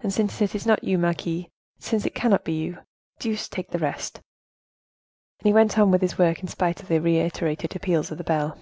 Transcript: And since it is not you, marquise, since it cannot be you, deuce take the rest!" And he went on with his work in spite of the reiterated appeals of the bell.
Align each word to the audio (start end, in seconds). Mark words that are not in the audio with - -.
And 0.00 0.12
since 0.12 0.42
it 0.42 0.56
is 0.56 0.66
not 0.66 0.82
you, 0.82 0.98
marquise, 0.98 1.46
since 1.78 2.04
it 2.04 2.12
cannot 2.12 2.42
be 2.42 2.54
you, 2.54 2.78
deuce 3.20 3.48
take 3.48 3.70
the 3.70 3.78
rest!" 3.78 4.16
And 5.38 5.46
he 5.46 5.52
went 5.52 5.78
on 5.78 5.92
with 5.92 6.02
his 6.02 6.18
work 6.18 6.40
in 6.40 6.48
spite 6.48 6.82
of 6.82 6.88
the 6.88 6.98
reiterated 6.98 7.76
appeals 7.76 8.10
of 8.10 8.18
the 8.18 8.24
bell. 8.24 8.58